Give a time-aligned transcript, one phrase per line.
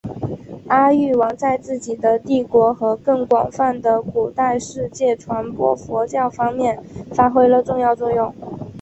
[0.69, 8.33] 阿育王在自己的帝国和更广泛的古代世界传播佛教方面发挥了重要作用。